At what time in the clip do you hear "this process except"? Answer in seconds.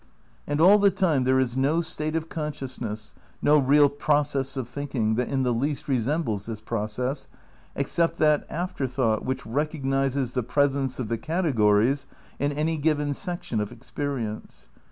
6.47-8.17